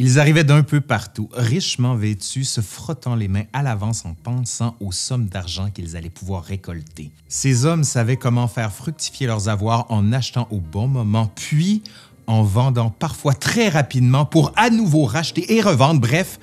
Ils 0.00 0.20
arrivaient 0.20 0.44
d'un 0.44 0.62
peu 0.62 0.80
partout, 0.80 1.28
richement 1.32 1.96
vêtus, 1.96 2.44
se 2.44 2.60
frottant 2.60 3.16
les 3.16 3.26
mains 3.26 3.46
à 3.52 3.64
l'avance 3.64 4.04
en 4.04 4.14
pensant 4.14 4.76
aux 4.78 4.92
sommes 4.92 5.26
d'argent 5.26 5.70
qu'ils 5.70 5.96
allaient 5.96 6.08
pouvoir 6.08 6.44
récolter. 6.44 7.10
Ces 7.26 7.64
hommes 7.64 7.82
savaient 7.82 8.16
comment 8.16 8.46
faire 8.46 8.72
fructifier 8.72 9.26
leurs 9.26 9.48
avoirs 9.48 9.86
en 9.88 10.12
achetant 10.12 10.46
au 10.52 10.60
bon 10.60 10.86
moment, 10.86 11.32
puis 11.34 11.82
en 12.28 12.44
vendant 12.44 12.90
parfois 12.90 13.34
très 13.34 13.68
rapidement 13.70 14.24
pour 14.24 14.52
à 14.54 14.70
nouveau 14.70 15.04
racheter 15.04 15.56
et 15.56 15.60
revendre, 15.60 16.00
bref, 16.00 16.38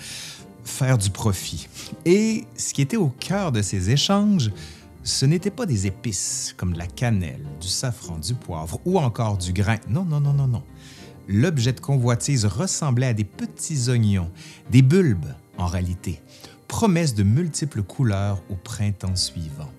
faire 0.65 0.97
du 0.97 1.09
profit. 1.09 1.69
Et 2.03 2.43
ce 2.57 2.73
qui 2.73 2.81
était 2.81 2.97
au 2.97 3.07
cœur 3.07 3.53
de 3.53 3.61
ces 3.61 3.89
échanges, 3.89 4.51
ce 5.01 5.25
n'était 5.25 5.49
pas 5.49 5.65
des 5.65 5.87
épices 5.87 6.53
comme 6.57 6.73
de 6.73 6.77
la 6.77 6.87
cannelle, 6.87 7.45
du 7.61 7.69
safran, 7.69 8.17
du 8.17 8.33
poivre 8.33 8.81
ou 8.83 8.99
encore 8.99 9.37
du 9.37 9.53
grain. 9.53 9.77
Non, 9.87 10.03
non, 10.03 10.19
non, 10.19 10.33
non, 10.33 10.47
non 10.47 10.63
l'objet 11.27 11.73
de 11.73 11.79
convoitise 11.79 12.45
ressemblait 12.45 13.07
à 13.07 13.13
des 13.13 13.23
petits 13.23 13.89
oignons, 13.89 14.31
des 14.71 14.81
bulbes 14.81 15.33
en 15.57 15.67
réalité, 15.67 16.21
promesse 16.67 17.13
de 17.15 17.23
multiples 17.23 17.83
couleurs 17.83 18.41
au 18.49 18.55
printemps 18.55 19.15
suivant. 19.15 19.71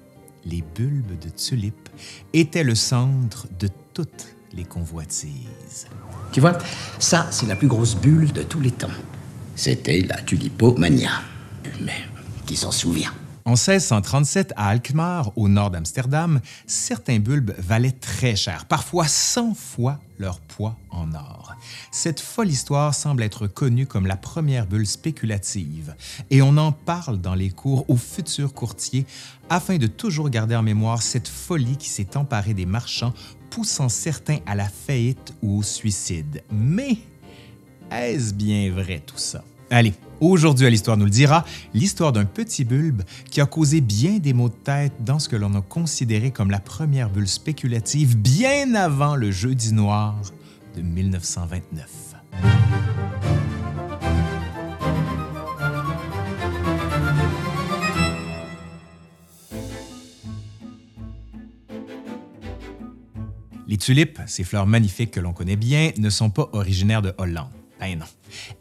Les 0.44 0.62
bulbes 0.74 1.18
de 1.18 1.28
tulipes 1.28 1.88
étaient 2.32 2.64
le 2.64 2.74
centre 2.74 3.46
de 3.58 3.68
toutes 3.92 4.28
les 4.54 4.64
convoitises. 4.64 5.88
Tu 6.32 6.40
vois, 6.40 6.56
ça, 6.98 7.26
c'est 7.30 7.46
la 7.46 7.56
plus 7.56 7.68
grosse 7.68 7.96
bulle 7.96 8.32
de 8.32 8.42
tous 8.42 8.60
les 8.60 8.70
temps. 8.70 8.88
C'était 9.54 10.00
la 10.02 10.20
tulipomania. 10.22 11.22
Mais 11.82 12.04
qui 12.46 12.56
s'en 12.56 12.70
souvient? 12.70 13.12
En 13.46 13.52
1637, 13.52 14.52
à 14.56 14.68
Alkmaar, 14.68 15.30
au 15.36 15.48
nord 15.48 15.70
d'Amsterdam, 15.70 16.40
certains 16.66 17.20
bulbes 17.20 17.54
valaient 17.58 17.92
très 17.92 18.34
cher, 18.34 18.66
parfois 18.66 19.06
100 19.06 19.54
fois 19.54 20.00
leur 20.18 20.40
poids 20.40 20.76
en 20.90 21.14
or. 21.14 21.54
Cette 21.92 22.18
folle 22.18 22.48
histoire 22.48 22.92
semble 22.92 23.22
être 23.22 23.46
connue 23.46 23.86
comme 23.86 24.08
la 24.08 24.16
première 24.16 24.66
bulle 24.66 24.86
spéculative, 24.86 25.94
et 26.30 26.42
on 26.42 26.56
en 26.56 26.72
parle 26.72 27.20
dans 27.20 27.36
les 27.36 27.50
cours 27.50 27.88
aux 27.88 27.96
futurs 27.96 28.52
courtiers 28.52 29.06
afin 29.48 29.78
de 29.78 29.86
toujours 29.86 30.28
garder 30.28 30.56
en 30.56 30.62
mémoire 30.64 31.00
cette 31.00 31.28
folie 31.28 31.76
qui 31.76 31.88
s'est 31.88 32.16
emparée 32.16 32.54
des 32.54 32.66
marchands, 32.66 33.14
poussant 33.50 33.88
certains 33.88 34.38
à 34.46 34.56
la 34.56 34.68
faillite 34.68 35.34
ou 35.40 35.58
au 35.58 35.62
suicide. 35.62 36.42
Mais 36.50 36.98
est-ce 37.92 38.34
bien 38.34 38.72
vrai 38.72 39.00
tout 39.06 39.18
ça? 39.18 39.44
Allez, 39.70 39.94
Aujourd'hui 40.20 40.66
à 40.66 40.70
l'Histoire 40.70 40.96
nous 40.96 41.04
le 41.04 41.10
dira, 41.10 41.44
l'histoire 41.74 42.10
d'un 42.10 42.24
petit 42.24 42.64
bulbe 42.64 43.02
qui 43.30 43.42
a 43.42 43.46
causé 43.46 43.82
bien 43.82 44.16
des 44.16 44.32
maux 44.32 44.48
de 44.48 44.54
tête 44.54 44.94
dans 45.00 45.18
ce 45.18 45.28
que 45.28 45.36
l'on 45.36 45.54
a 45.54 45.60
considéré 45.60 46.30
comme 46.30 46.50
la 46.50 46.58
première 46.58 47.10
bulle 47.10 47.28
spéculative 47.28 48.16
bien 48.16 48.74
avant 48.74 49.14
le 49.14 49.30
jeudi 49.30 49.74
noir 49.74 50.16
de 50.74 50.80
1929. 50.80 51.86
Les 63.68 63.76
tulipes, 63.76 64.20
ces 64.26 64.44
fleurs 64.44 64.66
magnifiques 64.66 65.10
que 65.10 65.20
l'on 65.20 65.34
connaît 65.34 65.56
bien, 65.56 65.90
ne 65.98 66.08
sont 66.08 66.30
pas 66.30 66.48
originaires 66.52 67.02
de 67.02 67.12
Hollande. 67.18 67.50
Ben 67.78 67.98
non. 67.98 68.06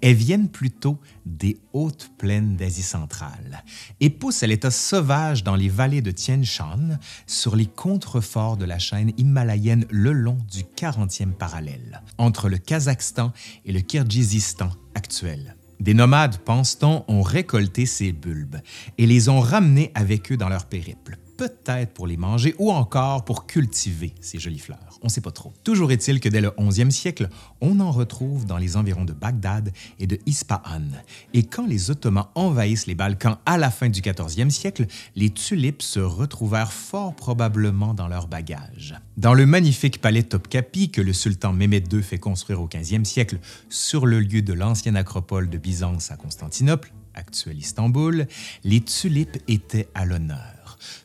Elles 0.01 0.15
viennent 0.15 0.49
plutôt 0.49 0.99
des 1.25 1.57
hautes 1.73 2.11
plaines 2.17 2.55
d'Asie 2.55 2.83
centrale 2.83 3.63
et 3.99 4.09
poussent 4.09 4.43
à 4.43 4.47
l'état 4.47 4.71
sauvage 4.71 5.43
dans 5.43 5.55
les 5.55 5.69
vallées 5.69 6.01
de 6.01 6.11
Tien 6.11 6.43
Shan, 6.43 6.97
sur 7.25 7.55
les 7.55 7.65
contreforts 7.65 8.57
de 8.57 8.65
la 8.65 8.77
chaîne 8.77 9.13
himalayenne 9.17 9.85
le 9.89 10.11
long 10.11 10.37
du 10.51 10.63
40e 10.63 11.31
parallèle, 11.31 12.01
entre 12.17 12.49
le 12.49 12.57
Kazakhstan 12.57 13.31
et 13.65 13.71
le 13.71 13.79
Kirghizistan 13.79 14.69
actuel. 14.95 15.55
Des 15.79 15.93
nomades, 15.93 16.37
pense-t-on, 16.39 17.03
ont 17.07 17.21
récolté 17.21 17.85
ces 17.85 18.11
bulbes 18.11 18.57
et 18.97 19.05
les 19.05 19.29
ont 19.29 19.41
ramenés 19.41 19.91
avec 19.93 20.31
eux 20.31 20.37
dans 20.37 20.49
leur 20.49 20.65
périple 20.65 21.17
peut-être 21.37 21.93
pour 21.93 22.07
les 22.07 22.17
manger 22.17 22.55
ou 22.57 22.71
encore 22.71 23.25
pour 23.25 23.45
cultiver 23.45 24.13
ces 24.21 24.39
jolies 24.39 24.59
fleurs. 24.59 24.99
On 25.01 25.05
ne 25.05 25.11
sait 25.11 25.21
pas 25.21 25.31
trop. 25.31 25.53
Toujours 25.63 25.91
est-il 25.91 26.19
que 26.19 26.29
dès 26.29 26.41
le 26.41 26.49
11e 26.49 26.89
siècle, 26.89 27.29
on 27.61 27.79
en 27.79 27.91
retrouve 27.91 28.45
dans 28.45 28.57
les 28.57 28.77
environs 28.77 29.05
de 29.05 29.13
Bagdad 29.13 29.71
et 29.99 30.07
de 30.07 30.17
Ispahan. 30.25 30.87
Et 31.33 31.43
quand 31.43 31.67
les 31.67 31.91
Ottomans 31.91 32.27
envahissent 32.35 32.87
les 32.87 32.95
Balkans 32.95 33.37
à 33.45 33.57
la 33.57 33.71
fin 33.71 33.89
du 33.89 34.01
14e 34.01 34.49
siècle, 34.49 34.87
les 35.15 35.29
tulipes 35.29 35.81
se 35.81 35.99
retrouvèrent 35.99 36.73
fort 36.73 37.15
probablement 37.15 37.93
dans 37.93 38.07
leurs 38.07 38.27
bagages. 38.27 38.95
Dans 39.17 39.33
le 39.33 39.45
magnifique 39.45 40.01
palais 40.01 40.23
Topkapi 40.23 40.89
que 40.89 41.01
le 41.01 41.13
sultan 41.13 41.53
Mehmed 41.53 41.91
II 41.91 42.01
fait 42.01 42.17
construire 42.17 42.61
au 42.61 42.67
15e 42.67 43.05
siècle 43.05 43.39
sur 43.69 44.05
le 44.05 44.19
lieu 44.19 44.41
de 44.41 44.53
l'ancienne 44.53 44.97
acropole 44.97 45.49
de 45.49 45.57
Byzance 45.57 46.11
à 46.11 46.17
Constantinople, 46.17 46.93
actuel 47.13 47.57
Istanbul, 47.57 48.27
les 48.63 48.81
tulipes 48.81 49.37
étaient 49.47 49.87
à 49.93 50.05
l'honneur 50.05 50.54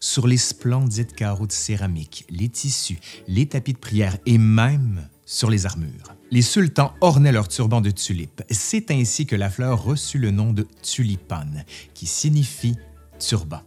sur 0.00 0.26
les 0.26 0.36
splendides 0.36 1.12
carreaux 1.14 1.46
de 1.46 1.52
céramique, 1.52 2.26
les 2.30 2.48
tissus, 2.48 2.98
les 3.28 3.46
tapis 3.46 3.72
de 3.72 3.78
prière 3.78 4.16
et 4.26 4.38
même 4.38 5.08
sur 5.26 5.50
les 5.50 5.66
armures. 5.66 6.14
Les 6.30 6.42
sultans 6.42 6.92
ornaient 7.00 7.32
leurs 7.32 7.48
turbans 7.48 7.80
de 7.80 7.90
tulipes. 7.90 8.42
C'est 8.50 8.90
ainsi 8.90 9.26
que 9.26 9.36
la 9.36 9.50
fleur 9.50 9.82
reçut 9.82 10.18
le 10.18 10.30
nom 10.30 10.52
de 10.52 10.66
tulipane, 10.82 11.64
qui 11.94 12.06
signifie 12.06 12.76
turban. 13.18 13.60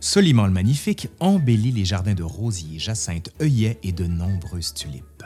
Soliman 0.00 0.46
le 0.46 0.52
Magnifique 0.52 1.08
embellit 1.20 1.72
les 1.72 1.84
jardins 1.84 2.14
de 2.14 2.22
rosiers, 2.22 2.78
jacinthes, 2.78 3.30
œillets 3.40 3.78
et 3.82 3.92
de 3.92 4.06
nombreuses 4.06 4.74
tulipes. 4.74 5.24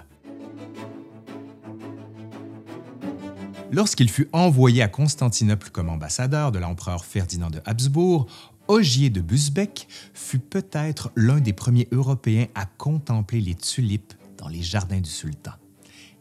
Lorsqu'il 3.73 4.11
fut 4.11 4.29
envoyé 4.33 4.83
à 4.83 4.89
Constantinople 4.89 5.71
comme 5.71 5.91
ambassadeur 5.91 6.51
de 6.51 6.59
l'empereur 6.59 7.05
Ferdinand 7.05 7.51
de 7.51 7.61
Habsbourg, 7.65 8.27
Ogier 8.71 9.11
de 9.11 9.21
Busbeck 9.21 9.89
fut 10.15 10.39
peut-être 10.39 11.11
l'un 11.17 11.41
des 11.41 11.53
premiers 11.53 11.89
Européens 11.91 12.47
à 12.55 12.67
contempler 12.67 13.41
les 13.41 13.57
tulipes 13.57 14.15
dans 14.39 14.47
les 14.47 14.63
jardins 14.63 15.01
du 15.01 15.11
sultan. 15.11 15.51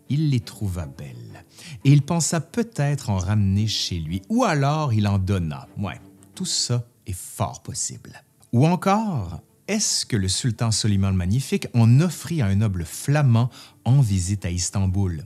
Il 0.10 0.32
les 0.32 0.40
trouva 0.40 0.88
belles 0.88 1.46
et 1.86 1.92
il 1.92 2.02
pensa 2.02 2.42
peut-être 2.42 3.12
en 3.12 3.18
ramener 3.18 3.68
chez 3.68 4.00
lui, 4.00 4.24
ou 4.30 4.46
alors 4.46 4.94
il 4.94 5.08
en 5.08 5.20
donna. 5.20 5.68
Ouais, 5.78 6.02
tout 6.34 6.44
ça 6.44 6.88
est 7.06 7.16
fort 7.16 7.62
possible. 7.62 8.24
Ou 8.52 8.66
encore, 8.66 9.42
est-ce 9.68 10.08
que 10.08 10.18
le 10.18 10.28
sultan 10.28 10.72
Soliman 10.72 11.12
le 11.12 11.18
Magnifique 11.18 11.68
en 11.76 12.00
offrit 12.00 12.42
à 12.42 12.48
un 12.48 12.56
noble 12.56 12.84
flamand 12.84 13.52
en 13.86 14.02
visite 14.02 14.44
à 14.46 14.50
Istanbul? 14.50 15.24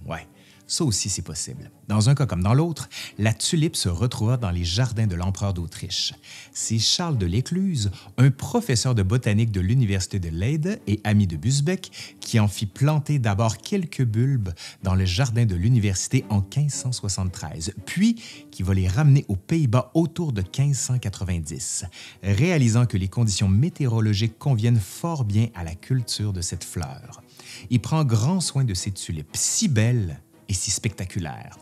Ça 0.74 0.86
aussi, 0.86 1.08
c'est 1.08 1.22
possible. 1.22 1.70
Dans 1.88 2.10
un 2.10 2.16
cas 2.16 2.26
comme 2.26 2.42
dans 2.42 2.56
l'autre, 2.56 2.90
la 3.20 3.32
tulipe 3.32 3.76
se 3.76 3.90
retrouva 3.90 4.38
dans 4.38 4.50
les 4.50 4.66
jardins 4.66 5.06
de 5.06 5.14
l'empereur 5.14 5.54
d'Autriche. 5.54 6.16
C'est 6.52 6.80
Charles 6.80 7.20
de 7.20 7.28
l'Écluse, 7.28 7.92
un 8.18 8.32
professeur 8.32 8.96
de 8.96 9.04
botanique 9.04 9.52
de 9.52 9.62
l'Université 9.62 10.18
de 10.18 10.30
Leyde 10.30 10.82
et 10.88 11.00
ami 11.04 11.28
de 11.28 11.38
Busbeck, 11.38 11.92
qui 12.20 12.40
en 12.40 12.48
fit 12.48 12.66
planter 12.66 13.20
d'abord 13.20 13.60
quelques 13.60 14.04
bulbes 14.04 14.50
dans 14.82 14.96
le 14.96 15.06
jardin 15.06 15.46
de 15.46 15.54
l'université 15.54 16.26
en 16.30 16.38
1573, 16.38 17.76
puis 17.86 18.20
qui 18.50 18.64
va 18.64 18.74
les 18.74 18.88
ramener 18.88 19.26
aux 19.28 19.36
Pays-Bas 19.36 19.92
autour 19.94 20.34
de 20.34 20.42
1590, 20.42 21.86
réalisant 22.24 22.88
que 22.88 22.98
les 22.98 23.10
conditions 23.10 23.48
météorologiques 23.48 24.40
conviennent 24.40 24.80
fort 24.80 25.24
bien 25.24 25.50
à 25.54 25.64
la 25.64 25.76
culture 25.76 26.34
de 26.34 26.42
cette 26.42 26.64
fleur. 26.64 27.22
Il 27.70 27.80
prend 27.80 28.04
grand 28.04 28.40
soin 28.40 28.64
de 28.64 28.74
ces 28.74 28.92
tulipes, 28.92 29.36
si 29.36 29.68
belles 29.68 30.20
et 30.50 30.54
si 30.54 30.72
spectaculaire. 30.72 31.58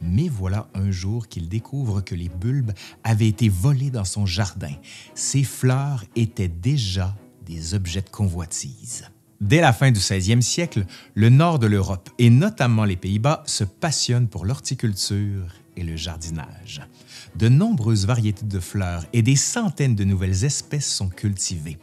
Mais 0.00 0.28
voilà 0.28 0.68
un 0.74 0.90
jour 0.90 1.28
qu'il 1.28 1.48
découvre 1.48 2.00
que 2.00 2.14
les 2.14 2.28
bulbes 2.28 2.72
avaient 3.04 3.28
été 3.28 3.48
volés 3.48 3.90
dans 3.90 4.04
son 4.04 4.26
jardin. 4.26 4.72
Ces 5.14 5.44
fleurs 5.44 6.04
étaient 6.14 6.48
déjà 6.48 7.16
des 7.44 7.74
objets 7.74 8.02
de 8.02 8.10
convoitise. 8.10 9.04
Dès 9.40 9.60
la 9.60 9.72
fin 9.72 9.90
du 9.90 10.00
16e 10.00 10.40
siècle, 10.40 10.86
le 11.14 11.28
nord 11.28 11.58
de 11.58 11.66
l'Europe 11.66 12.08
et 12.18 12.30
notamment 12.30 12.84
les 12.84 12.96
Pays-Bas 12.96 13.42
se 13.46 13.64
passionnent 13.64 14.28
pour 14.28 14.46
l'horticulture 14.46 15.52
et 15.76 15.82
le 15.82 15.96
jardinage. 15.96 16.82
De 17.36 17.48
nombreuses 17.48 18.06
variétés 18.06 18.46
de 18.46 18.60
fleurs 18.60 19.04
et 19.12 19.20
des 19.20 19.36
centaines 19.36 19.94
de 19.94 20.04
nouvelles 20.04 20.44
espèces 20.44 20.90
sont 20.90 21.08
cultivées. 21.08 21.76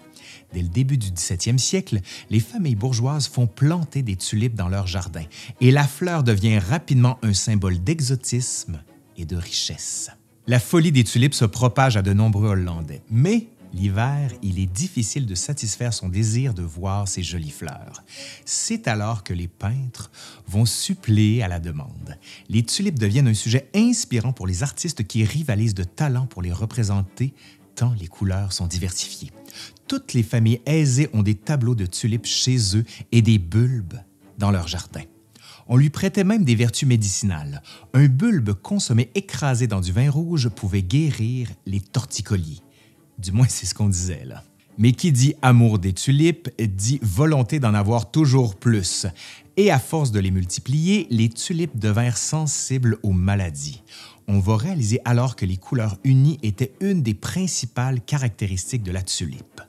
Dès 0.53 0.61
le 0.61 0.69
début 0.69 0.97
du 0.97 1.09
17e 1.11 1.57
siècle, 1.57 1.99
les 2.29 2.39
familles 2.39 2.75
bourgeoises 2.75 3.27
font 3.27 3.47
planter 3.47 4.01
des 4.01 4.15
tulipes 4.15 4.55
dans 4.55 4.69
leurs 4.69 4.87
jardins 4.87 5.25
et 5.61 5.71
la 5.71 5.87
fleur 5.87 6.23
devient 6.23 6.59
rapidement 6.59 7.17
un 7.23 7.33
symbole 7.33 7.83
d'exotisme 7.83 8.81
et 9.17 9.25
de 9.25 9.35
richesse. 9.35 10.11
La 10.47 10.59
folie 10.59 10.91
des 10.91 11.03
tulipes 11.03 11.33
se 11.33 11.45
propage 11.45 11.95
à 11.95 12.01
de 12.01 12.11
nombreux 12.11 12.49
Hollandais, 12.49 13.01
mais 13.09 13.47
l'hiver, 13.73 14.29
il 14.41 14.59
est 14.59 14.71
difficile 14.71 15.25
de 15.25 15.35
satisfaire 15.35 15.93
son 15.93 16.09
désir 16.09 16.53
de 16.53 16.61
voir 16.61 17.07
ces 17.07 17.23
jolies 17.23 17.49
fleurs. 17.49 18.03
C'est 18.45 18.87
alors 18.87 19.23
que 19.23 19.33
les 19.33 19.47
peintres 19.47 20.11
vont 20.47 20.65
suppléer 20.65 21.43
à 21.43 21.47
la 21.47 21.59
demande. 21.59 22.17
Les 22.49 22.63
tulipes 22.63 22.99
deviennent 22.99 23.27
un 23.27 23.33
sujet 23.33 23.69
inspirant 23.73 24.33
pour 24.33 24.47
les 24.47 24.63
artistes 24.63 25.07
qui 25.07 25.23
rivalisent 25.23 25.75
de 25.75 25.83
talent 25.83 26.25
pour 26.25 26.41
les 26.41 26.51
représenter 26.51 27.33
tant 27.75 27.93
les 27.99 28.07
couleurs 28.07 28.53
sont 28.53 28.67
diversifiées. 28.67 29.31
Toutes 29.87 30.13
les 30.13 30.23
familles 30.23 30.61
aisées 30.65 31.09
ont 31.13 31.23
des 31.23 31.35
tableaux 31.35 31.75
de 31.75 31.85
tulipes 31.85 32.25
chez 32.25 32.77
eux 32.77 32.85
et 33.11 33.21
des 33.21 33.37
bulbes 33.37 33.99
dans 34.37 34.51
leur 34.51 34.67
jardin. 34.67 35.03
On 35.67 35.77
lui 35.77 35.89
prêtait 35.89 36.23
même 36.23 36.43
des 36.43 36.55
vertus 36.55 36.87
médicinales. 36.87 37.61
Un 37.93 38.07
bulbe 38.07 38.53
consommé 38.53 39.09
écrasé 39.15 39.67
dans 39.67 39.81
du 39.81 39.91
vin 39.91 40.09
rouge 40.09 40.49
pouvait 40.49 40.83
guérir 40.83 41.49
les 41.65 41.79
torticolis. 41.79 42.61
Du 43.17 43.31
moins, 43.31 43.47
c'est 43.47 43.65
ce 43.65 43.73
qu'on 43.73 43.89
disait. 43.89 44.27
Mais 44.77 44.91
qui 44.91 45.11
dit 45.11 45.35
amour 45.41 45.79
des 45.79 45.93
tulipes 45.93 46.49
dit 46.59 46.99
volonté 47.01 47.59
d'en 47.59 47.73
avoir 47.73 48.11
toujours 48.11 48.55
plus. 48.55 49.05
Et 49.55 49.71
à 49.71 49.79
force 49.79 50.11
de 50.11 50.19
les 50.19 50.31
multiplier, 50.31 51.07
les 51.11 51.29
tulipes 51.29 51.77
devinrent 51.77 52.17
sensibles 52.17 52.97
aux 53.03 53.13
maladies. 53.13 53.83
On 54.27 54.39
va 54.39 54.57
réaliser 54.57 54.99
alors 55.05 55.35
que 55.35 55.45
les 55.45 55.57
couleurs 55.57 55.97
unies 56.03 56.39
étaient 56.43 56.73
une 56.79 57.01
des 57.01 57.13
principales 57.13 58.01
caractéristiques 58.01 58.83
de 58.83 58.91
la 58.91 59.01
tulipe. 59.01 59.61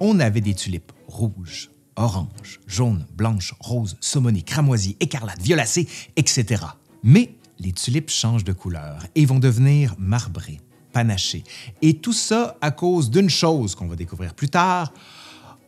On 0.00 0.20
avait 0.20 0.40
des 0.40 0.54
tulipes 0.54 0.92
rouges, 1.06 1.70
oranges, 1.96 2.60
jaunes, 2.66 3.06
blanches, 3.14 3.54
roses, 3.60 3.96
saumonées, 4.00 4.42
cramoisies, 4.42 4.96
écarlates, 5.00 5.40
violacées, 5.40 5.86
etc. 6.16 6.64
Mais 7.02 7.34
les 7.58 7.72
tulipes 7.72 8.10
changent 8.10 8.44
de 8.44 8.52
couleur 8.52 9.06
et 9.14 9.26
vont 9.26 9.38
devenir 9.38 9.94
marbrées 9.98 10.60
panaché. 10.92 11.44
Et 11.82 11.98
tout 11.98 12.12
ça 12.12 12.56
à 12.60 12.70
cause 12.70 13.10
d'une 13.10 13.30
chose 13.30 13.74
qu'on 13.74 13.86
va 13.86 13.96
découvrir 13.96 14.34
plus 14.34 14.48
tard, 14.48 14.92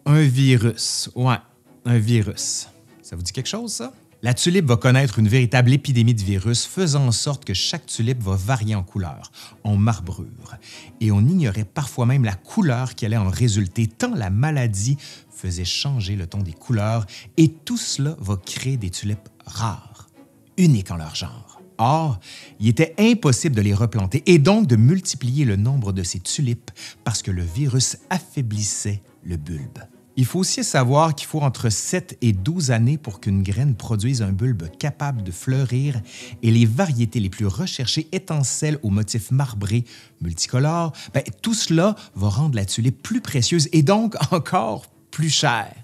un 0.05 0.23
virus. 0.23 1.11
Ouais, 1.15 1.37
un 1.85 1.99
virus. 1.99 2.69
Ça 3.03 3.17
vous 3.17 3.23
dit 3.23 3.33
quelque 3.33 3.49
chose, 3.49 3.73
ça? 3.73 3.93
La 4.25 4.35
tulipe 4.35 4.67
va 4.67 4.77
connaître 4.77 5.19
une 5.19 5.27
véritable 5.27 5.73
épidémie 5.73 6.15
de 6.15 6.23
virus, 6.23 6.65
faisant 6.65 7.09
en 7.09 7.11
sorte 7.11 7.45
que 7.45 7.55
chaque 7.55 7.87
tulipe 7.87 8.23
va 8.23 8.37
varier 8.37 8.77
en 8.77 8.85
couleur, 8.85 9.33
en 9.65 9.77
marbrure. 9.77 10.57
Et 11.01 11.11
on 11.11 11.23
ignorait 11.23 11.65
parfois 11.65 12.07
même 12.07 12.25
la 12.25 12.37
couleur 12.37 12.95
qui 12.95 13.05
allait 13.05 13.17
en 13.17 13.29
résulter, 13.29 13.89
tant 13.89 14.15
la 14.15 14.31
maladie 14.31 14.97
faisait 15.29 15.65
changer 15.65 16.15
le 16.15 16.29
ton 16.29 16.39
des 16.39 16.53
couleurs, 16.53 17.05
et 17.37 17.49
tout 17.49 17.77
cela 17.77 18.15
va 18.21 18.37
créer 18.37 18.77
des 18.77 18.91
tulipes 18.91 19.29
rares, 19.45 20.09
uniques 20.57 20.93
en 20.93 20.97
leur 20.97 21.17
genre. 21.17 21.61
Or, 21.79 22.21
il 22.61 22.69
était 22.69 22.95
impossible 23.01 23.57
de 23.57 23.63
les 23.63 23.75
replanter 23.75 24.23
et 24.27 24.39
donc 24.39 24.69
de 24.69 24.77
multiplier 24.77 25.45
le 25.45 25.57
nombre 25.57 25.93
de 25.93 26.05
ces 26.05 26.21
tulipes 26.21 26.71
parce 27.03 27.23
que 27.23 27.33
le 27.33 27.43
virus 27.43 27.97
affaiblissait 28.09 29.03
le 29.25 29.37
bulbe. 29.37 29.81
Il 30.17 30.27
faut 30.27 30.41
aussi 30.41 30.63
savoir 30.63 31.15
qu'il 31.15 31.27
faut 31.27 31.41
entre 31.41 31.71
7 31.71 32.19
et 32.21 32.33
12 32.33 32.71
années 32.71 32.99
pour 32.99 33.21
qu'une 33.21 33.43
graine 33.43 33.75
produise 33.75 34.21
un 34.21 34.33
bulbe 34.33 34.69
capable 34.79 35.23
de 35.23 35.31
fleurir 35.31 36.01
et 36.43 36.51
les 36.51 36.67
variétés 36.67 37.19
les 37.19 37.31
plus 37.31 37.47
recherchées 37.47 38.09
étant 38.13 38.45
celles 38.45 38.79
aux 38.83 38.91
motifs 38.91 39.31
marbrés 39.31 39.85
multicolores, 40.21 40.93
ben, 41.15 41.23
tout 41.41 41.55
cela 41.55 41.97
va 42.15 42.29
rendre 42.29 42.57
la 42.57 42.67
tulipe 42.67 43.03
plus 43.03 43.23
précieuse 43.23 43.69
et 43.73 43.83
donc 43.83 44.15
encore 44.33 44.87
plus 45.11 45.31
chère. 45.31 45.75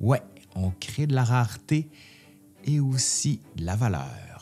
Ouais, 0.00 0.22
on 0.54 0.70
crée 0.70 1.06
de 1.06 1.14
la 1.14 1.24
rareté 1.24 1.88
et 2.64 2.78
aussi 2.78 3.40
de 3.56 3.64
la 3.64 3.74
valeur. 3.74 4.37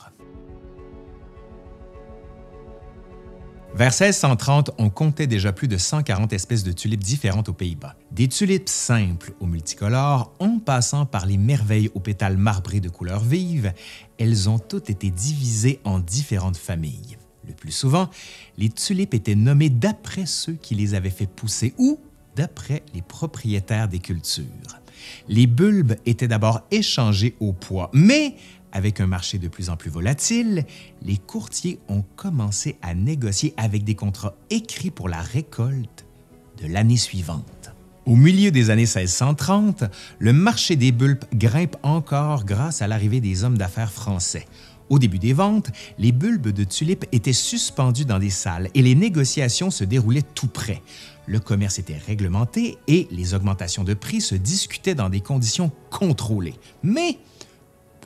Vers 3.77 3.93
1630, 3.93 4.71
on 4.79 4.89
comptait 4.89 5.27
déjà 5.27 5.53
plus 5.53 5.69
de 5.69 5.77
140 5.77 6.33
espèces 6.33 6.65
de 6.65 6.73
tulipes 6.73 7.05
différentes 7.05 7.51
aux 7.51 7.53
Pays-Bas. 7.53 7.95
Des 8.11 8.27
tulipes 8.27 8.71
simples 8.71 9.35
aux 9.39 9.45
multicolores, 9.45 10.33
en 10.39 10.61
passant 10.61 11.05
par 11.05 11.27
les 11.27 11.37
merveilles 11.37 11.91
aux 11.95 12.01
pétales 12.01 12.39
marbrés 12.39 12.81
de 12.81 12.89
couleurs 12.89 13.23
vives, 13.23 13.75
elles 14.19 14.49
ont 14.49 14.59
toutes 14.59 14.89
été 14.89 15.11
divisées 15.11 15.79
en 15.85 15.99
différentes 15.99 16.57
familles. 16.57 17.19
Le 17.47 17.53
plus 17.53 17.71
souvent, 17.71 18.09
les 18.57 18.71
tulipes 18.71 19.13
étaient 19.13 19.35
nommées 19.35 19.69
d'après 19.69 20.25
ceux 20.25 20.55
qui 20.55 20.75
les 20.75 20.95
avaient 20.95 21.11
fait 21.11 21.29
pousser 21.29 21.75
ou 21.77 22.01
d'après 22.35 22.83
les 22.95 23.03
propriétaires 23.03 23.89
des 23.89 23.99
cultures. 23.99 24.47
Les 25.29 25.47
bulbes 25.47 25.97
étaient 26.07 26.29
d'abord 26.29 26.63
échangés 26.71 27.37
au 27.41 27.53
poids, 27.53 27.91
mais 27.93 28.37
avec 28.77 29.01
un 29.01 29.07
marché 29.07 29.39
de 29.39 29.49
plus 29.49 29.71
en 29.71 29.77
plus 29.77 29.89
volatile, 29.89 30.67
les 31.03 31.17
courtiers 31.17 31.79
ont 31.89 32.05
commencé 32.15 32.77
à 32.83 32.95
négocier 32.95 33.55
avec 33.57 33.85
des 33.85 33.95
contrats 33.95 34.35
écrits 34.51 34.91
pour 34.91 35.09
la 35.09 35.23
récolte 35.23 36.05
de 36.63 36.69
l'année 36.69 36.99
suivante. 36.99 37.73
Au 38.05 38.17
milieu 38.17 38.51
des 38.51 38.69
années 38.69 38.83
1630, 38.83 39.85
le 40.19 40.33
marché 40.35 40.77
des 40.77 40.93
bulbes 40.93 41.25
grimpe 41.35 41.77
encore 41.83 42.45
grâce 42.45 42.83
à 42.83 42.87
l'arrivée 42.87 43.21
des 43.21 43.45
hommes 43.45 43.57
d'affaires 43.57 43.91
français. 43.91 44.47
Au 44.91 44.99
début 44.99 45.19
des 45.19 45.33
ventes, 45.33 45.71
les 45.99 46.13
bulbes 46.13 46.51
de 46.51 46.65
tulipes 46.65 47.07
étaient 47.13 47.33
suspendus 47.33 48.05
dans 48.05 48.19
des 48.19 48.31
salles 48.31 48.69
et 48.75 48.83
les 48.83 48.95
négociations 48.95 49.71
se 49.71 49.85
déroulaient 49.85 50.23
tout 50.35 50.49
près. 50.49 50.83
Le 51.25 51.41
commerce 51.41 51.79
était 51.79 51.97
réglementé 51.97 52.77
et 52.87 53.09
les 53.11 53.33
augmentations 53.33 53.85
de 53.85 53.95
prix 53.95 54.21
se 54.21 54.35
discutaient 54.35 54.95
dans 54.95 55.09
des 55.09 55.23
conditions 55.23 55.73
contrôlées. 55.91 56.55
Mais 56.85 57.19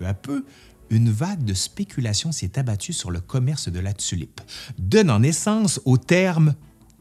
peu 0.01 0.07
à 0.07 0.15
peu, 0.15 0.45
une 0.89 1.11
vague 1.11 1.45
de 1.45 1.55
spéculation 1.55 2.33
s'est 2.33 2.59
abattue 2.59 2.93
sur 2.93 3.11
le 3.11 3.21
commerce 3.21 3.69
de 3.69 3.79
la 3.79 3.93
tulipe, 3.93 4.41
donnant 4.79 5.21
naissance 5.21 5.81
au 5.85 5.99
terme 5.99 6.55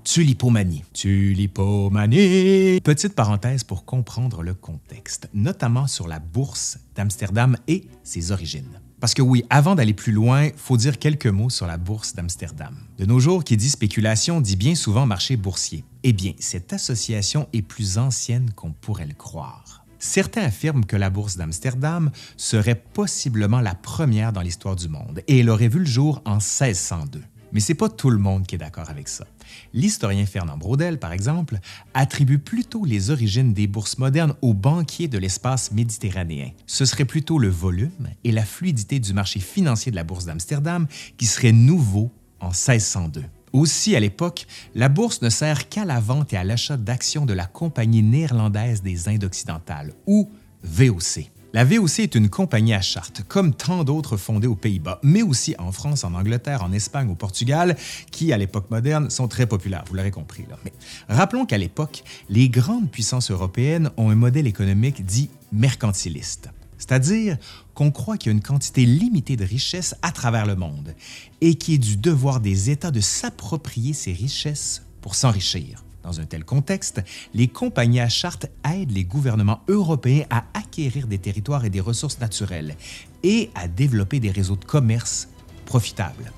tulipomanie. 0.03 0.83
Tulipomanie. 0.93 2.81
Petite 2.83 3.15
parenthèse 3.15 3.63
pour 3.63 3.85
comprendre 3.85 4.43
le 4.43 4.53
contexte, 4.53 5.29
notamment 5.33 5.87
sur 5.87 6.07
la 6.07 6.19
bourse 6.19 6.77
d'Amsterdam 6.95 7.55
et 7.67 7.85
ses 8.03 8.31
origines. 8.31 8.79
Parce 8.99 9.13
que 9.13 9.21
oui, 9.21 9.45
avant 9.49 9.75
d'aller 9.75 9.93
plus 9.93 10.11
loin, 10.11 10.49
faut 10.57 10.75
dire 10.75 10.99
quelques 10.99 11.27
mots 11.27 11.49
sur 11.49 11.65
la 11.65 11.77
bourse 11.77 12.15
d'Amsterdam. 12.15 12.75
De 12.97 13.05
nos 13.05 13.21
jours, 13.21 13.45
qui 13.45 13.55
dit 13.55 13.69
spéculation 13.69 14.41
dit 14.41 14.57
bien 14.57 14.75
souvent 14.75 15.05
marché 15.05 15.37
boursier. 15.37 15.85
Eh 16.03 16.11
bien, 16.11 16.33
cette 16.37 16.73
association 16.73 17.47
est 17.53 17.61
plus 17.61 17.97
ancienne 17.97 18.51
qu'on 18.51 18.73
pourrait 18.73 19.07
le 19.07 19.13
croire. 19.13 19.78
Certains 19.99 20.43
affirment 20.43 20.85
que 20.85 20.95
la 20.95 21.09
bourse 21.09 21.35
d'Amsterdam 21.35 22.09
serait 22.37 22.81
possiblement 22.93 23.59
la 23.59 23.75
première 23.75 24.31
dans 24.31 24.41
l'histoire 24.41 24.75
du 24.75 24.87
monde 24.87 25.21
et 25.27 25.39
elle 25.39 25.49
aurait 25.49 25.67
vu 25.67 25.79
le 25.79 25.85
jour 25.85 26.21
en 26.25 26.35
1602. 26.35 27.21
Mais 27.51 27.59
c'est 27.59 27.73
pas 27.73 27.89
tout 27.89 28.09
le 28.09 28.17
monde 28.17 28.45
qui 28.45 28.55
est 28.55 28.59
d'accord 28.59 28.89
avec 28.89 29.07
ça. 29.07 29.25
L'historien 29.73 30.25
Fernand 30.25 30.57
Braudel, 30.57 30.99
par 30.99 31.11
exemple, 31.11 31.59
attribue 31.93 32.37
plutôt 32.37 32.85
les 32.85 33.09
origines 33.09 33.53
des 33.53 33.67
bourses 33.67 33.97
modernes 33.97 34.35
aux 34.41 34.53
banquiers 34.53 35.07
de 35.07 35.17
l'espace 35.17 35.71
méditerranéen. 35.71 36.51
Ce 36.67 36.85
serait 36.85 37.05
plutôt 37.05 37.39
le 37.39 37.49
volume 37.49 38.09
et 38.23 38.31
la 38.31 38.45
fluidité 38.45 38.99
du 38.99 39.13
marché 39.13 39.39
financier 39.39 39.91
de 39.91 39.95
la 39.95 40.03
bourse 40.03 40.25
d'Amsterdam 40.25 40.87
qui 41.17 41.25
seraient 41.25 41.51
nouveaux 41.51 42.11
en 42.39 42.49
1602. 42.49 43.23
Aussi, 43.53 43.95
à 43.95 43.99
l'époque, 43.99 44.45
la 44.75 44.89
bourse 44.89 45.21
ne 45.21 45.29
sert 45.29 45.69
qu'à 45.69 45.85
la 45.85 45.99
vente 45.99 46.33
et 46.33 46.37
à 46.37 46.43
l'achat 46.43 46.77
d'actions 46.77 47.25
de 47.25 47.33
la 47.33 47.45
Compagnie 47.45 48.03
néerlandaise 48.03 48.81
des 48.81 49.07
Indes 49.09 49.23
occidentales, 49.23 49.93
ou 50.07 50.29
VOC. 50.63 51.29
La 51.51 51.65
VOC 51.65 51.99
est 51.99 52.13
une 52.13 52.29
compagnie 52.29 52.75
à 52.75 52.81
charte, 52.81 53.23
comme 53.27 53.55
tant 53.55 53.83
d'autres 53.83 54.17
fondées 54.17 54.45
aux 54.45 54.55
Pays-Bas, 54.55 54.99
mais 55.01 55.23
aussi 55.23 55.55
en 55.57 55.71
France, 55.71 56.03
en 56.03 56.13
Angleterre, 56.13 56.63
en 56.63 56.71
Espagne, 56.71 57.09
au 57.09 57.15
Portugal, 57.15 57.75
qui, 58.11 58.31
à 58.31 58.37
l'époque 58.37 58.69
moderne, 58.69 59.09
sont 59.09 59.27
très 59.27 59.47
populaires, 59.47 59.83
vous 59.87 59.95
l'aurez 59.95 60.11
compris. 60.11 60.45
Mais 60.63 60.73
rappelons 61.07 61.47
qu'à 61.47 61.57
l'époque, 61.57 62.03
les 62.29 62.49
grandes 62.49 62.91
puissances 62.91 63.31
européennes 63.31 63.89
ont 63.97 64.11
un 64.11 64.15
modèle 64.15 64.45
économique 64.45 65.03
dit 65.03 65.31
mercantiliste. 65.51 66.51
C'est-à-dire 66.79 67.37
qu'on 67.75 67.91
croit 67.91 68.17
qu'il 68.17 68.31
y 68.31 68.33
a 68.33 68.37
une 68.37 68.41
quantité 68.41 68.85
limitée 68.85 69.35
de 69.35 69.45
richesses 69.45 69.95
à 70.01 70.11
travers 70.11 70.45
le 70.45 70.55
monde 70.55 70.95
et 71.41 71.55
qu'il 71.55 71.75
est 71.75 71.77
du 71.77 71.97
devoir 71.97 72.39
des 72.39 72.71
États 72.71 72.89
de 72.89 73.01
s'approprier 73.01 73.93
ces 73.93 74.13
richesses 74.13 74.81
pour 75.01 75.13
s'enrichir. 75.13 75.83
Dans 76.03 76.21
un 76.21 76.25
tel 76.25 76.45
contexte, 76.45 77.01
les 77.33 77.49
compagnies 77.49 77.99
à 77.99 78.09
charte 78.09 78.47
aident 78.67 78.91
les 78.91 79.03
gouvernements 79.03 79.61
européens 79.67 80.25
à 80.29 80.45
acquérir 80.53 81.07
des 81.07 81.19
territoires 81.19 81.65
et 81.65 81.69
des 81.69 81.81
ressources 81.81 82.19
naturelles 82.19 82.75
et 83.21 83.51
à 83.53 83.67
développer 83.67 84.19
des 84.19 84.31
réseaux 84.31 84.55
de 84.55 84.65
commerce 84.65 85.27
profitables. 85.65 86.31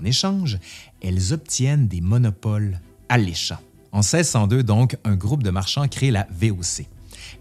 En 0.00 0.04
échange, 0.04 0.58
elles 1.02 1.32
obtiennent 1.32 1.88
des 1.88 2.00
monopoles 2.00 2.80
alléchants. 3.08 3.60
En 3.90 3.98
1602, 3.98 4.62
donc, 4.62 4.96
un 5.04 5.16
groupe 5.16 5.42
de 5.42 5.50
marchands 5.50 5.88
crée 5.88 6.12
la 6.12 6.28
VOC 6.30 6.86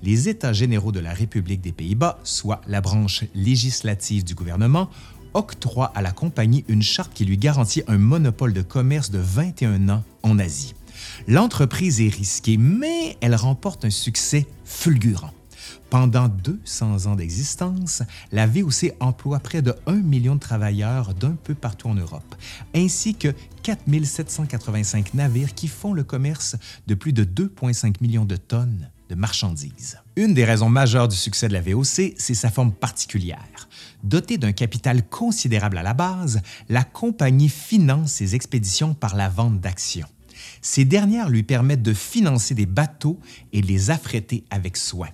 les 0.03 0.29
États 0.29 0.53
généraux 0.53 0.91
de 0.91 0.99
la 0.99 1.13
République 1.13 1.61
des 1.61 1.71
Pays-Bas, 1.71 2.19
soit 2.23 2.61
la 2.67 2.81
branche 2.81 3.23
législative 3.35 4.23
du 4.23 4.35
gouvernement, 4.35 4.89
octroient 5.33 5.91
à 5.95 6.01
la 6.01 6.11
compagnie 6.11 6.65
une 6.67 6.81
charte 6.81 7.13
qui 7.13 7.25
lui 7.25 7.37
garantit 7.37 7.83
un 7.87 7.97
monopole 7.97 8.53
de 8.53 8.61
commerce 8.61 9.11
de 9.11 9.19
21 9.19 9.89
ans 9.89 10.03
en 10.23 10.39
Asie. 10.39 10.73
L'entreprise 11.27 12.01
est 12.01 12.13
risquée, 12.13 12.57
mais 12.57 13.17
elle 13.21 13.35
remporte 13.35 13.85
un 13.85 13.89
succès 13.89 14.47
fulgurant. 14.65 15.31
Pendant 15.89 16.27
200 16.27 17.05
ans 17.05 17.15
d'existence, 17.15 18.03
la 18.31 18.45
VOC 18.45 18.93
emploie 18.99 19.39
près 19.39 19.61
de 19.61 19.73
1 19.85 19.93
million 19.93 20.35
de 20.35 20.39
travailleurs 20.39 21.13
d'un 21.13 21.35
peu 21.43 21.55
partout 21.55 21.87
en 21.87 21.93
Europe, 21.93 22.35
ainsi 22.75 23.15
que 23.15 23.33
4 23.63 23.83
785 24.03 25.13
navires 25.13 25.53
qui 25.53 25.67
font 25.67 25.93
le 25.93 26.03
commerce 26.03 26.57
de 26.87 26.95
plus 26.95 27.13
de 27.13 27.23
2,5 27.23 27.95
millions 28.01 28.25
de 28.25 28.35
tonnes 28.35 28.89
de 29.09 29.15
marchandises. 29.15 29.99
Une 30.15 30.33
des 30.33 30.45
raisons 30.45 30.69
majeures 30.69 31.07
du 31.07 31.15
succès 31.15 31.47
de 31.47 31.53
la 31.53 31.61
VOC, 31.61 32.13
c'est 32.17 32.33
sa 32.33 32.49
forme 32.49 32.73
particulière. 32.73 33.69
Dotée 34.03 34.37
d'un 34.37 34.51
capital 34.51 35.07
considérable 35.07 35.77
à 35.77 35.83
la 35.83 35.93
base, 35.93 36.41
la 36.69 36.83
compagnie 36.83 37.49
finance 37.49 38.13
ses 38.13 38.35
expéditions 38.35 38.93
par 38.93 39.15
la 39.15 39.29
vente 39.29 39.59
d'actions. 39.59 40.07
Ces 40.61 40.85
dernières 40.85 41.29
lui 41.29 41.43
permettent 41.43 41.83
de 41.83 41.93
financer 41.93 42.53
des 42.53 42.65
bateaux 42.65 43.19
et 43.53 43.61
les 43.61 43.89
affréter 43.89 44.43
avec 44.49 44.77
soin. 44.77 45.09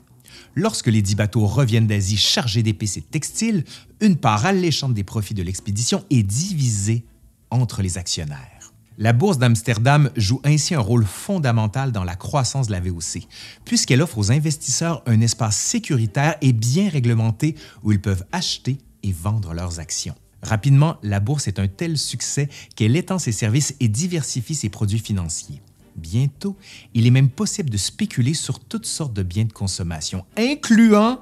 Lorsque 0.55 0.88
les 0.88 1.01
dix 1.01 1.15
bateaux 1.15 1.45
reviennent 1.45 1.88
d'Asie 1.88 2.17
chargés 2.17 2.63
d'épices 2.63 2.97
et 2.97 3.01
de 3.01 3.05
textiles, 3.05 3.63
une 4.01 4.17
part 4.17 4.45
alléchante 4.45 4.93
des 4.93 5.03
profits 5.03 5.33
de 5.33 5.43
l'expédition 5.43 6.03
est 6.09 6.23
divisée 6.23 7.05
entre 7.50 7.81
les 7.81 7.97
actionnaires. 7.97 8.52
La 9.00 9.12
bourse 9.12 9.39
d'Amsterdam 9.39 10.12
joue 10.15 10.39
ainsi 10.43 10.75
un 10.75 10.79
rôle 10.79 11.05
fondamental 11.05 11.91
dans 11.91 12.03
la 12.03 12.15
croissance 12.15 12.67
de 12.67 12.73
la 12.73 12.79
VOC, 12.79 13.27
puisqu'elle 13.65 14.01
offre 14.03 14.19
aux 14.19 14.31
investisseurs 14.31 15.01
un 15.07 15.19
espace 15.19 15.57
sécuritaire 15.57 16.35
et 16.41 16.53
bien 16.53 16.89
réglementé 16.89 17.55
où 17.81 17.91
ils 17.91 18.01
peuvent 18.01 18.25
acheter 18.31 18.77
et 19.01 19.12
vendre 19.12 19.53
leurs 19.53 19.79
actions. 19.79 20.15
Rapidement, 20.43 20.97
la 21.01 21.19
bourse 21.19 21.47
est 21.47 21.57
un 21.57 21.67
tel 21.67 21.97
succès 21.97 22.50
qu'elle 22.75 22.95
étend 22.95 23.17
ses 23.17 23.31
services 23.31 23.75
et 23.79 23.88
diversifie 23.88 24.55
ses 24.55 24.69
produits 24.69 25.00
financiers. 25.00 25.62
Bientôt, 25.95 26.55
il 26.93 27.07
est 27.07 27.12
même 27.12 27.29
possible 27.29 27.69
de 27.69 27.77
spéculer 27.77 28.33
sur 28.33 28.59
toutes 28.59 28.85
sortes 28.85 29.13
de 29.13 29.23
biens 29.23 29.45
de 29.45 29.53
consommation, 29.53 30.25
incluant 30.38 31.19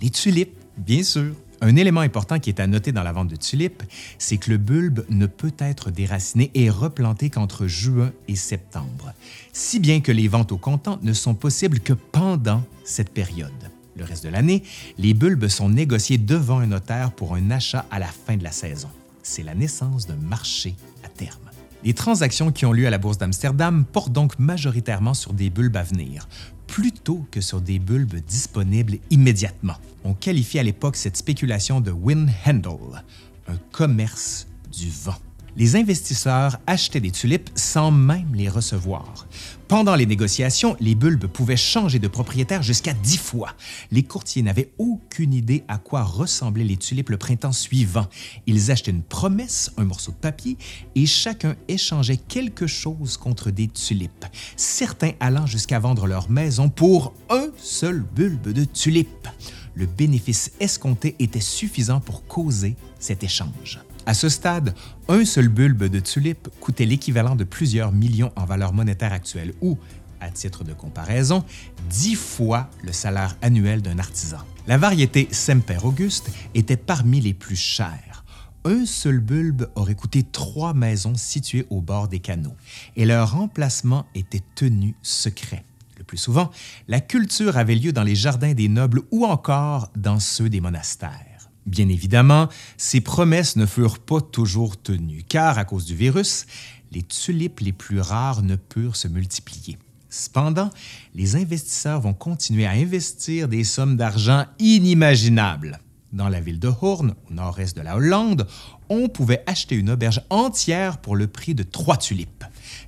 les 0.00 0.10
tulipes, 0.10 0.56
bien 0.78 1.02
sûr. 1.02 1.34
Un 1.60 1.76
élément 1.76 2.00
important 2.00 2.38
qui 2.38 2.50
est 2.50 2.60
à 2.60 2.66
noter 2.66 2.92
dans 2.92 3.02
la 3.02 3.12
vente 3.12 3.28
de 3.28 3.36
tulipes, 3.36 3.82
c'est 4.18 4.36
que 4.36 4.50
le 4.50 4.58
bulbe 4.58 5.04
ne 5.08 5.26
peut 5.26 5.54
être 5.58 5.90
déraciné 5.90 6.50
et 6.54 6.68
replanté 6.68 7.30
qu'entre 7.30 7.66
juin 7.66 8.12
et 8.28 8.36
septembre, 8.36 9.14
si 9.52 9.80
bien 9.80 10.00
que 10.00 10.12
les 10.12 10.28
ventes 10.28 10.52
au 10.52 10.58
comptant 10.58 10.98
ne 11.02 11.12
sont 11.12 11.34
possibles 11.34 11.80
que 11.80 11.94
pendant 11.94 12.62
cette 12.84 13.10
période. 13.10 13.52
Le 13.96 14.04
reste 14.04 14.24
de 14.24 14.28
l'année, 14.28 14.62
les 14.98 15.14
bulbes 15.14 15.48
sont 15.48 15.70
négociés 15.70 16.18
devant 16.18 16.58
un 16.58 16.66
notaire 16.66 17.12
pour 17.12 17.34
un 17.34 17.50
achat 17.50 17.86
à 17.90 17.98
la 17.98 18.08
fin 18.08 18.36
de 18.36 18.44
la 18.44 18.52
saison. 18.52 18.90
C'est 19.22 19.42
la 19.42 19.54
naissance 19.54 20.06
d'un 20.06 20.16
marché 20.16 20.74
à 21.02 21.08
terme. 21.08 21.40
Les 21.82 21.94
transactions 21.94 22.52
qui 22.52 22.66
ont 22.66 22.72
lieu 22.72 22.86
à 22.86 22.90
la 22.90 22.98
Bourse 22.98 23.16
d'Amsterdam 23.16 23.84
portent 23.84 24.12
donc 24.12 24.38
majoritairement 24.38 25.14
sur 25.14 25.32
des 25.32 25.50
bulbes 25.50 25.76
à 25.76 25.82
venir, 25.82 26.28
plutôt 26.76 27.26
que 27.30 27.40
sur 27.40 27.62
des 27.62 27.78
bulbes 27.78 28.16
disponibles 28.16 28.98
immédiatement. 29.08 29.76
On 30.04 30.12
qualifie 30.12 30.58
à 30.58 30.62
l'époque 30.62 30.96
cette 30.96 31.16
spéculation 31.16 31.80
de 31.80 31.90
wind 31.90 32.28
handle, 32.46 33.02
un 33.48 33.56
commerce 33.72 34.46
du 34.70 34.90
vent 34.90 35.16
les 35.56 35.76
investisseurs 35.76 36.58
achetaient 36.66 37.00
des 37.00 37.10
tulipes 37.10 37.50
sans 37.54 37.90
même 37.90 38.34
les 38.34 38.48
recevoir. 38.48 39.26
Pendant 39.68 39.96
les 39.96 40.06
négociations, 40.06 40.76
les 40.78 40.94
bulbes 40.94 41.26
pouvaient 41.26 41.56
changer 41.56 41.98
de 41.98 42.06
propriétaire 42.06 42.62
jusqu'à 42.62 42.92
dix 42.92 43.16
fois. 43.16 43.54
Les 43.90 44.04
courtiers 44.04 44.42
n'avaient 44.42 44.70
aucune 44.78 45.34
idée 45.34 45.64
à 45.66 45.78
quoi 45.78 46.02
ressemblaient 46.02 46.64
les 46.64 46.76
tulipes 46.76 47.10
le 47.10 47.16
printemps 47.16 47.52
suivant. 47.52 48.06
Ils 48.46 48.70
achetaient 48.70 48.92
une 48.92 49.02
promesse, 49.02 49.72
un 49.76 49.84
morceau 49.84 50.12
de 50.12 50.16
papier, 50.16 50.56
et 50.94 51.06
chacun 51.06 51.56
échangeait 51.68 52.16
quelque 52.16 52.66
chose 52.66 53.16
contre 53.16 53.50
des 53.50 53.68
tulipes, 53.68 54.26
certains 54.56 55.12
allant 55.18 55.46
jusqu'à 55.46 55.80
vendre 55.80 56.06
leur 56.06 56.30
maison 56.30 56.68
pour 56.68 57.12
un 57.28 57.48
seul 57.56 58.00
bulbe 58.14 58.52
de 58.52 58.64
tulipes. 58.64 59.28
Le 59.74 59.86
bénéfice 59.86 60.52
escompté 60.60 61.16
était 61.18 61.40
suffisant 61.40 62.00
pour 62.00 62.26
causer 62.26 62.76
cet 62.98 63.24
échange. 63.24 63.80
À 64.06 64.14
ce 64.14 64.28
stade, 64.28 64.72
un 65.08 65.24
seul 65.24 65.48
bulbe 65.48 65.84
de 65.84 65.98
tulipe 65.98 66.48
coûtait 66.60 66.86
l'équivalent 66.86 67.34
de 67.34 67.42
plusieurs 67.42 67.90
millions 67.90 68.32
en 68.36 68.44
valeur 68.44 68.72
monétaire 68.72 69.12
actuelle 69.12 69.52
ou, 69.60 69.76
à 70.20 70.30
titre 70.30 70.62
de 70.62 70.72
comparaison, 70.72 71.44
dix 71.90 72.14
fois 72.14 72.70
le 72.84 72.92
salaire 72.92 73.36
annuel 73.42 73.82
d'un 73.82 73.98
artisan. 73.98 74.38
La 74.68 74.78
variété 74.78 75.26
Semper 75.32 75.78
Auguste 75.82 76.30
était 76.54 76.76
parmi 76.76 77.20
les 77.20 77.34
plus 77.34 77.56
chères. 77.56 78.24
Un 78.64 78.86
seul 78.86 79.18
bulbe 79.18 79.68
aurait 79.74 79.96
coûté 79.96 80.22
trois 80.22 80.72
maisons 80.72 81.16
situées 81.16 81.66
au 81.70 81.80
bord 81.80 82.06
des 82.06 82.20
canaux 82.20 82.56
et 82.94 83.06
leur 83.06 83.32
remplacement 83.32 84.06
était 84.14 84.42
tenu 84.54 84.94
secret. 85.02 85.64
Le 85.98 86.04
plus 86.04 86.18
souvent, 86.18 86.52
la 86.86 87.00
culture 87.00 87.56
avait 87.56 87.74
lieu 87.74 87.92
dans 87.92 88.04
les 88.04 88.14
jardins 88.14 88.54
des 88.54 88.68
nobles 88.68 89.02
ou 89.10 89.24
encore 89.24 89.90
dans 89.96 90.20
ceux 90.20 90.48
des 90.48 90.60
monastères. 90.60 91.35
Bien 91.66 91.88
évidemment, 91.88 92.48
ces 92.76 93.00
promesses 93.00 93.56
ne 93.56 93.66
furent 93.66 93.98
pas 93.98 94.20
toujours 94.20 94.80
tenues, 94.80 95.24
car 95.28 95.58
à 95.58 95.64
cause 95.64 95.84
du 95.84 95.96
virus, 95.96 96.46
les 96.92 97.02
tulipes 97.02 97.60
les 97.60 97.72
plus 97.72 98.00
rares 98.00 98.42
ne 98.42 98.54
purent 98.54 98.96
se 98.96 99.08
multiplier. 99.08 99.76
Cependant, 100.08 100.70
les 101.14 101.34
investisseurs 101.34 102.00
vont 102.00 102.14
continuer 102.14 102.66
à 102.66 102.70
investir 102.70 103.48
des 103.48 103.64
sommes 103.64 103.96
d'argent 103.96 104.46
inimaginables. 104.60 105.80
Dans 106.12 106.28
la 106.28 106.40
ville 106.40 106.60
de 106.60 106.68
Hoorn, 106.68 107.14
au 107.28 107.34
nord-est 107.34 107.76
de 107.76 107.82
la 107.82 107.96
Hollande, 107.96 108.46
on 108.88 109.08
pouvait 109.08 109.42
acheter 109.46 109.74
une 109.74 109.90
auberge 109.90 110.22
entière 110.30 110.98
pour 110.98 111.16
le 111.16 111.26
prix 111.26 111.54
de 111.54 111.64
trois 111.64 111.96
tulipes. 111.96 112.44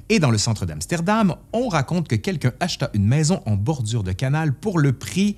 Et 0.08 0.20
dans 0.20 0.30
le 0.30 0.38
centre 0.38 0.64
d'Amsterdam, 0.64 1.34
on 1.52 1.68
raconte 1.68 2.08
que 2.08 2.14
quelqu'un 2.14 2.52
acheta 2.60 2.90
une 2.94 3.04
maison 3.04 3.42
en 3.44 3.56
bordure 3.56 4.04
de 4.04 4.12
canal 4.12 4.54
pour 4.54 4.78
le 4.78 4.92
prix 4.92 5.36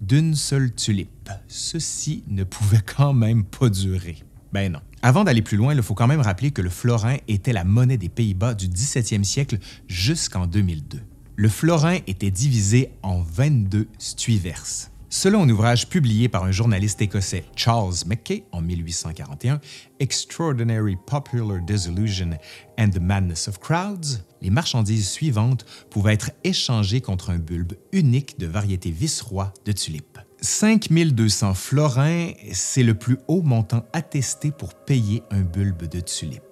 d'une 0.00 0.34
seule 0.34 0.74
tulipe. 0.74 1.30
Ceci 1.48 2.24
ne 2.28 2.44
pouvait 2.44 2.82
quand 2.84 3.12
même 3.12 3.44
pas 3.44 3.68
durer. 3.68 4.16
Ben 4.52 4.72
non. 4.72 4.80
Avant 5.02 5.24
d'aller 5.24 5.42
plus 5.42 5.56
loin, 5.56 5.74
il 5.74 5.82
faut 5.82 5.94
quand 5.94 6.06
même 6.06 6.20
rappeler 6.20 6.50
que 6.50 6.62
le 6.62 6.70
florin 6.70 7.16
était 7.28 7.52
la 7.52 7.64
monnaie 7.64 7.96
des 7.96 8.08
Pays-Bas 8.08 8.54
du 8.54 8.68
17e 8.68 9.24
siècle 9.24 9.58
jusqu'en 9.88 10.46
2002. 10.46 11.00
Le 11.36 11.48
florin 11.48 11.98
était 12.06 12.30
divisé 12.30 12.90
en 13.02 13.22
22 13.22 13.88
stuivers. 13.98 14.90
Selon 15.12 15.42
un 15.42 15.48
ouvrage 15.48 15.88
publié 15.88 16.28
par 16.28 16.44
un 16.44 16.52
journaliste 16.52 17.02
écossais, 17.02 17.42
Charles 17.56 17.94
Mackay, 18.06 18.44
en 18.52 18.62
1841, 18.62 19.60
Extraordinary 19.98 20.96
Popular 21.04 21.58
Disillusion 21.60 22.30
and 22.78 22.90
the 22.90 23.00
Madness 23.00 23.48
of 23.48 23.58
Crowds, 23.58 24.20
les 24.40 24.50
marchandises 24.50 25.08
suivantes 25.08 25.66
pouvaient 25.90 26.14
être 26.14 26.30
échangées 26.44 27.00
contre 27.00 27.30
un 27.30 27.38
bulbe 27.38 27.72
unique 27.90 28.38
de 28.38 28.46
variété 28.46 28.92
vice-roi 28.92 29.52
de 29.64 29.72
tulipes. 29.72 30.20
5200 30.42 31.54
florins, 31.54 32.30
c'est 32.52 32.84
le 32.84 32.94
plus 32.94 33.18
haut 33.26 33.42
montant 33.42 33.84
attesté 33.92 34.52
pour 34.52 34.74
payer 34.74 35.24
un 35.32 35.40
bulbe 35.40 35.88
de 35.88 35.98
tulipe. 35.98 36.42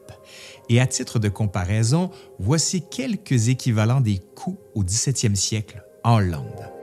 Et 0.68 0.80
à 0.80 0.88
titre 0.88 1.20
de 1.20 1.28
comparaison, 1.28 2.10
voici 2.40 2.82
quelques 2.90 3.50
équivalents 3.50 4.00
des 4.00 4.20
coûts 4.34 4.58
au 4.74 4.82
17e 4.82 5.36
siècle 5.36 5.80
en 6.02 6.16
Hollande. 6.16 6.77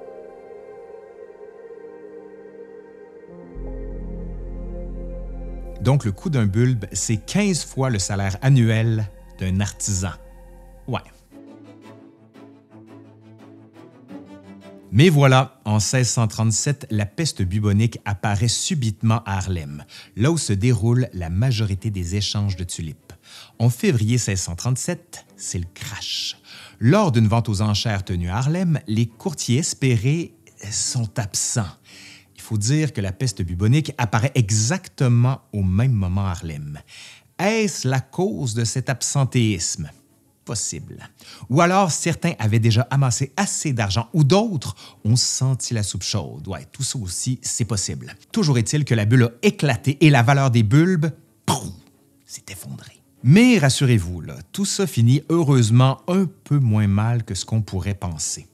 Donc, 5.86 6.04
le 6.04 6.12
coût 6.12 6.32
d'un 6.32 6.48
bulbe, 6.48 6.86
c'est 6.94 7.18
15 7.18 7.63
fois 7.63 7.92
le 7.92 8.00
salaire 8.00 8.38
annuel 8.42 9.08
d'un 9.38 9.60
artisan. 9.60 10.10
Ouais. 10.88 11.00
Mais 14.92 15.10
voilà, 15.10 15.62
en 15.63 15.74
1637, 15.74 16.88
la 16.89 17.06
peste 17.06 17.44
bubonique 17.44 18.00
apparaît 18.04 18.48
subitement 18.48 19.22
à 19.27 19.38
Harlem, 19.38 19.86
là 20.15 20.32
où 20.32 20.39
se 20.39 20.54
déroule 20.54 21.08
la 21.13 21.30
majorité 21.30 21.92
des 21.92 22.15
échanges 22.15 22.56
de 22.56 22.63
tulipes. 22.63 23.13
En 23.60 23.70
février 23.70 24.15
1637, 24.15 25.27
c'est 25.38 25.60
le 25.60 25.68
crash. 25.72 26.38
Lors 26.80 27.12
d'une 27.12 27.27
vente 27.27 27.48
aux 27.48 27.62
enchères 27.62 28.04
tenue 28.04 28.30
à 28.30 28.38
Harlem, 28.38 28.80
les 28.88 29.06
courtiers 29.06 29.60
espérés 29.60 30.34
sont 30.72 31.20
absents 31.20 31.70
faut 32.46 32.58
dire 32.58 32.94
que 32.94 33.02
la 33.02 33.12
peste 33.12 33.42
bubonique 33.42 33.94
apparaît 33.98 34.32
exactement 34.36 35.42
au 35.52 35.64
même 35.64 35.94
moment 35.94 36.28
à 36.28 36.32
Harlem. 36.32 36.80
Est-ce 37.40 37.88
la 37.88 38.00
cause 38.00 38.54
de 38.54 38.64
cet 38.64 38.90
absentéisme? 38.90 39.90
Possible. 40.46 41.10
Ou 41.50 41.62
alors 41.62 41.90
certains 41.90 42.34
avaient 42.38 42.60
déjà 42.60 42.88
amassé 42.92 43.34
assez 43.36 43.74
d'argent 43.74 44.10
ou 44.14 44.24
d'autres 44.24 44.75
ont 45.04 45.16
senti 45.16 45.74
la 45.74 45.82
soupe 45.82 46.04
chaude. 46.04 46.48
Ouais, 46.48 46.68
tout 46.72 46.84
ça 46.84 47.00
aussi, 47.00 47.40
c'est 47.42 47.66
possible. 47.66 48.16
Toujours 48.32 48.60
est-il 48.60 48.86
que 48.86 48.94
la 48.94 49.06
bulle 49.06 49.24
a 49.24 49.32
éclaté 49.42 49.98
et 50.06 50.12
la 50.12 50.22
valeur 50.22 50.52
des 50.52 50.64
bulbes, 50.64 51.12
s'est 52.28 52.46
effondrée. 52.50 53.02
Mais 53.24 53.58
rassurez-vous, 53.58 54.24
tout 54.52 54.66
ça 54.66 54.86
finit 54.86 55.24
heureusement 55.30 56.02
un 56.08 56.25
peu 56.44 56.60
moins 56.60 56.88
mal 56.88 57.24
que 57.24 57.34
ce 57.34 57.46
qu'on 57.46 57.62
pourrait 57.62 57.96
penser 57.96 58.48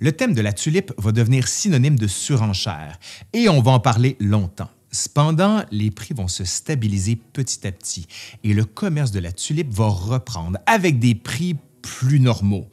le 0.00 0.12
thème 0.12 0.34
de 0.34 0.40
la 0.40 0.52
tulipe 0.52 0.92
va 0.98 1.12
devenir 1.12 1.48
synonyme 1.48 1.98
de 1.98 2.06
surenchère 2.06 2.98
et 3.32 3.48
on 3.48 3.60
va 3.60 3.72
en 3.72 3.80
parler 3.80 4.16
longtemps. 4.20 4.70
Cependant, 4.90 5.64
les 5.70 5.90
prix 5.90 6.14
vont 6.14 6.28
se 6.28 6.44
stabiliser 6.44 7.16
petit 7.16 7.66
à 7.66 7.72
petit 7.72 8.06
et 8.42 8.54
le 8.54 8.64
commerce 8.64 9.10
de 9.10 9.20
la 9.20 9.32
tulipe 9.32 9.72
va 9.72 9.88
reprendre 9.88 10.58
avec 10.66 10.98
des 10.98 11.14
prix 11.14 11.56
plus 11.82 12.20
normaux. 12.20 12.68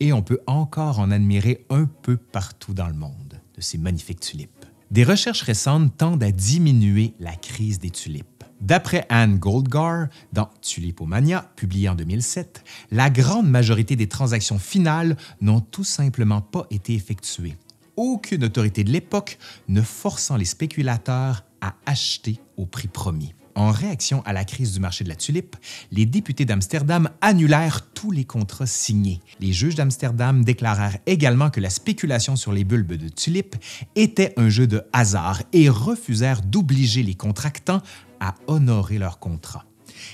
Et 0.00 0.12
on 0.12 0.22
peut 0.22 0.40
encore 0.46 0.98
en 0.98 1.10
admirer 1.10 1.64
un 1.70 1.84
peu 1.84 2.16
partout 2.16 2.74
dans 2.74 2.88
le 2.88 2.94
monde 2.94 3.40
de 3.54 3.60
ces 3.60 3.78
magnifiques 3.78 4.20
tulipes. 4.20 4.66
Des 4.90 5.04
recherches 5.04 5.42
récentes 5.42 5.96
tendent 5.96 6.22
à 6.22 6.32
diminuer 6.32 7.14
la 7.20 7.34
crise 7.36 7.78
des 7.78 7.90
tulipes. 7.90 8.26
D'après 8.62 9.04
Anne 9.08 9.38
Goldgar, 9.38 10.06
dans 10.32 10.48
Tulipomania, 10.60 11.50
publié 11.56 11.88
en 11.88 11.96
2007, 11.96 12.62
la 12.92 13.10
grande 13.10 13.50
majorité 13.50 13.96
des 13.96 14.06
transactions 14.06 14.60
finales 14.60 15.16
n'ont 15.40 15.60
tout 15.60 15.82
simplement 15.82 16.40
pas 16.40 16.68
été 16.70 16.94
effectuées. 16.94 17.56
Aucune 17.96 18.44
autorité 18.44 18.84
de 18.84 18.92
l'époque 18.92 19.38
ne 19.66 19.82
forçant 19.82 20.36
les 20.36 20.44
spéculateurs 20.44 21.44
à 21.60 21.74
acheter 21.86 22.38
au 22.56 22.64
prix 22.64 22.86
promis. 22.86 23.34
En 23.54 23.70
réaction 23.70 24.22
à 24.24 24.32
la 24.32 24.44
crise 24.44 24.72
du 24.72 24.80
marché 24.80 25.04
de 25.04 25.08
la 25.08 25.16
tulipe, 25.16 25.56
les 25.90 26.06
députés 26.06 26.44
d'Amsterdam 26.44 27.10
annulèrent 27.20 27.82
tous 27.92 28.10
les 28.10 28.24
contrats 28.24 28.66
signés. 28.66 29.20
Les 29.40 29.52
juges 29.52 29.74
d'Amsterdam 29.74 30.42
déclarèrent 30.42 30.98
également 31.06 31.50
que 31.50 31.60
la 31.60 31.68
spéculation 31.68 32.36
sur 32.36 32.52
les 32.52 32.64
bulbes 32.64 32.94
de 32.94 33.08
tulipes 33.08 33.56
était 33.94 34.32
un 34.38 34.48
jeu 34.48 34.66
de 34.66 34.82
hasard 34.92 35.42
et 35.52 35.68
refusèrent 35.68 36.40
d'obliger 36.40 37.02
les 37.02 37.14
contractants 37.14 37.82
à 38.22 38.36
honorer 38.46 38.98
leurs 38.98 39.18
contrats. 39.18 39.66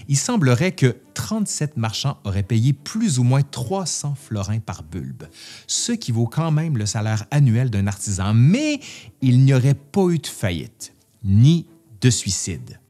Il 0.09 0.17
semblerait 0.17 0.73
que 0.73 0.97
37 1.15 1.77
marchands 1.77 2.19
auraient 2.25 2.43
payé 2.43 2.73
plus 2.73 3.19
ou 3.19 3.23
moins 3.23 3.43
300 3.43 4.15
florins 4.15 4.61
par 4.61 4.83
bulbe, 4.83 5.25
ce 5.67 5.93
qui 5.93 6.11
vaut 6.11 6.27
quand 6.27 6.51
même 6.51 6.77
le 6.79 6.87
salaire 6.87 7.27
annuel 7.31 7.71
d'un 7.71 7.87
artisan, 7.87 8.33
mais 8.35 8.81
il 9.21 9.45
n'y 9.45 9.53
aurait 9.53 9.75
pas 9.75 10.09
eu 10.09 10.19
de 10.19 10.27
faillite, 10.27 10.95
ni 11.23 11.67
de 12.01 12.11
suicide. 12.11 12.81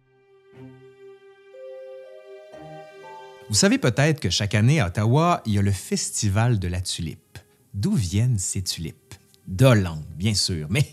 Vous 3.49 3.55
savez 3.55 3.79
peut-être 3.79 4.21
que 4.21 4.31
chaque 4.31 4.55
année 4.55 4.79
à 4.79 4.87
Ottawa, 4.87 5.43
il 5.47 5.55
y 5.55 5.59
a 5.59 5.63
le 5.63 5.73
Festival 5.73 6.59
de 6.59 6.69
la 6.69 6.81
tulipe. 6.81 7.39
D'où 7.75 7.95
viennent 7.95 8.39
ces 8.39 8.63
tulipes? 8.63 9.15
D'Hollande, 9.47 10.05
bien 10.17 10.35
sûr, 10.35 10.69
mais 10.71 10.87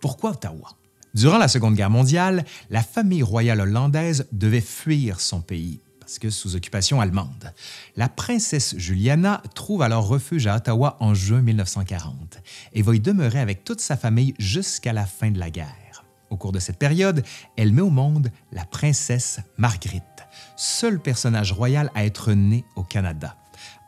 pourquoi 0.00 0.30
Ottawa? 0.30 0.79
Durant 1.14 1.38
la 1.38 1.48
Seconde 1.48 1.74
Guerre 1.74 1.90
mondiale, 1.90 2.44
la 2.70 2.82
famille 2.82 3.22
royale 3.22 3.60
hollandaise 3.60 4.26
devait 4.32 4.60
fuir 4.60 5.20
son 5.20 5.40
pays 5.40 5.80
parce 5.98 6.18
que 6.18 6.30
sous 6.30 6.56
occupation 6.56 7.00
allemande. 7.00 7.52
La 7.94 8.08
princesse 8.08 8.76
Juliana 8.76 9.42
trouve 9.54 9.82
alors 9.82 10.08
refuge 10.08 10.48
à 10.48 10.56
Ottawa 10.56 10.96
en 10.98 11.14
juin 11.14 11.40
1940 11.40 12.38
et 12.72 12.82
va 12.82 12.96
y 12.96 13.00
demeurer 13.00 13.38
avec 13.38 13.62
toute 13.62 13.80
sa 13.80 13.96
famille 13.96 14.34
jusqu'à 14.38 14.92
la 14.92 15.06
fin 15.06 15.30
de 15.30 15.38
la 15.38 15.50
guerre. 15.50 16.04
Au 16.30 16.36
cours 16.36 16.50
de 16.52 16.58
cette 16.58 16.78
période, 16.78 17.24
elle 17.56 17.72
met 17.72 17.82
au 17.82 17.90
monde 17.90 18.30
la 18.50 18.64
princesse 18.64 19.38
Marguerite, 19.56 20.02
seul 20.56 21.00
personnage 21.00 21.52
royal 21.52 21.92
à 21.94 22.04
être 22.04 22.32
né 22.32 22.64
au 22.74 22.82
Canada. 22.82 23.36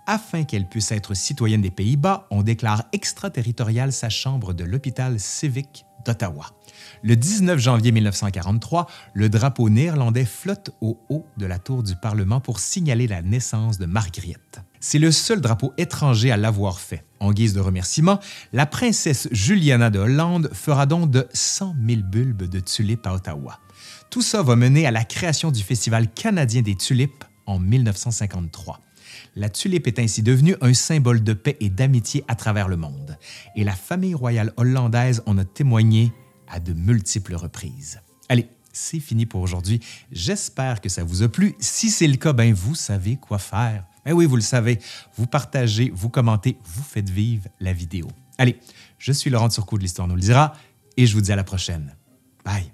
Afin 0.06 0.44
qu'elle 0.44 0.68
puisse 0.68 0.90
être 0.90 1.14
citoyenne 1.14 1.62
des 1.62 1.70
Pays-Bas, 1.70 2.26
on 2.30 2.42
déclare 2.42 2.84
extraterritoriale 2.92 3.92
sa 3.92 4.08
chambre 4.08 4.52
de 4.52 4.64
l'hôpital 4.64 5.18
civique 5.20 5.86
d'Ottawa. 6.04 6.46
Le 7.04 7.16
19 7.16 7.58
janvier 7.58 7.90
1943, 7.90 8.86
le 9.14 9.28
drapeau 9.28 9.68
néerlandais 9.68 10.24
flotte 10.24 10.70
au 10.80 11.00
haut 11.08 11.26
de 11.36 11.46
la 11.46 11.58
tour 11.58 11.82
du 11.82 11.96
Parlement 11.96 12.38
pour 12.40 12.60
signaler 12.60 13.08
la 13.08 13.22
naissance 13.22 13.78
de 13.78 13.86
Marguerite. 13.86 14.60
C'est 14.78 15.00
le 15.00 15.10
seul 15.10 15.40
drapeau 15.40 15.72
étranger 15.78 16.30
à 16.30 16.36
l'avoir 16.36 16.78
fait. 16.78 17.04
En 17.18 17.32
guise 17.32 17.54
de 17.54 17.60
remerciement, 17.60 18.20
la 18.52 18.66
princesse 18.66 19.26
Juliana 19.32 19.90
de 19.90 19.98
Hollande 19.98 20.50
fera 20.52 20.86
don 20.86 21.06
de 21.06 21.26
100 21.32 21.74
000 21.88 22.02
bulbes 22.02 22.48
de 22.48 22.60
tulipes 22.60 23.06
à 23.08 23.14
Ottawa. 23.14 23.58
Tout 24.10 24.22
ça 24.22 24.44
va 24.44 24.54
mener 24.54 24.86
à 24.86 24.92
la 24.92 25.02
création 25.02 25.50
du 25.50 25.62
Festival 25.64 26.08
canadien 26.08 26.62
des 26.62 26.76
tulipes 26.76 27.24
en 27.46 27.58
1953. 27.58 28.78
La 29.34 29.48
tulipe 29.48 29.88
est 29.88 29.98
ainsi 29.98 30.22
devenue 30.22 30.54
un 30.60 30.72
symbole 30.72 31.24
de 31.24 31.32
paix 31.32 31.56
et 31.58 31.68
d'amitié 31.68 32.24
à 32.28 32.36
travers 32.36 32.68
le 32.68 32.76
monde. 32.76 33.18
Et 33.56 33.64
la 33.64 33.72
famille 33.72 34.14
royale 34.14 34.52
hollandaise 34.56 35.22
en 35.26 35.36
a 35.38 35.44
témoigné 35.44 36.12
à 36.52 36.60
de 36.60 36.72
multiples 36.72 37.34
reprises. 37.34 38.00
Allez, 38.28 38.46
c'est 38.72 39.00
fini 39.00 39.26
pour 39.26 39.40
aujourd'hui. 39.40 39.80
J'espère 40.12 40.80
que 40.80 40.88
ça 40.88 41.02
vous 41.02 41.22
a 41.22 41.28
plu. 41.28 41.56
Si 41.58 41.90
c'est 41.90 42.06
le 42.06 42.16
cas, 42.16 42.32
ben 42.32 42.54
vous 42.54 42.74
savez 42.74 43.16
quoi 43.16 43.38
faire. 43.38 43.84
Ben 44.04 44.12
oui, 44.12 44.26
vous 44.26 44.36
le 44.36 44.42
savez. 44.42 44.78
Vous 45.16 45.26
partagez, 45.26 45.90
vous 45.94 46.08
commentez, 46.08 46.58
vous 46.64 46.82
faites 46.82 47.10
vivre 47.10 47.48
la 47.60 47.72
vidéo. 47.72 48.08
Allez, 48.38 48.58
je 48.98 49.12
suis 49.12 49.30
Laurent 49.30 49.48
Turcot 49.48 49.78
de 49.78 49.82
l'Histoire 49.82 50.08
nous 50.08 50.16
le 50.16 50.20
dira 50.20 50.54
et 50.96 51.06
je 51.06 51.14
vous 51.14 51.20
dis 51.20 51.32
à 51.32 51.36
la 51.36 51.44
prochaine. 51.44 51.94
Bye. 52.44 52.72